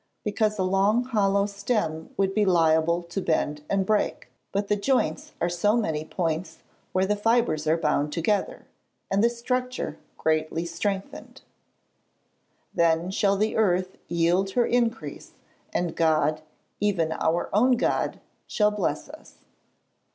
_Because 0.23 0.57
a 0.57 0.63
long 0.63 1.03
hollow 1.03 1.45
stem 1.45 2.09
would 2.17 2.33
be 2.33 2.43
liable 2.43 3.03
to 3.03 3.21
bend 3.21 3.63
and 3.69 3.85
break. 3.85 4.29
But 4.51 4.67
the 4.67 4.75
joints 4.75 5.33
are 5.39 5.47
so 5.47 5.77
many 5.77 6.03
points 6.05 6.63
where 6.91 7.05
the 7.05 7.15
fibres 7.15 7.67
are 7.67 7.77
bound 7.77 8.11
together, 8.11 8.65
and 9.11 9.23
the 9.23 9.29
structure 9.29 9.99
greatly 10.17 10.65
strengthened. 10.65 11.41
[Verse: 11.43 11.43
"Then 12.73 13.11
shall 13.11 13.37
the 13.37 13.55
earth 13.55 13.99
yield 14.07 14.49
her 14.57 14.65
increase; 14.65 15.33
and 15.71 15.95
God, 15.95 16.41
even 16.79 17.11
our 17.11 17.51
own 17.53 17.73
God, 17.73 18.19
shall 18.47 18.71
bless 18.71 19.07
us." 19.07 19.45